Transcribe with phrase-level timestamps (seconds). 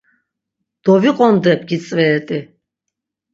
[0.83, 2.39] Doviqondep gitzveret̆i.